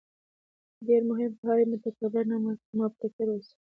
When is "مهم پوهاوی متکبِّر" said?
1.09-2.23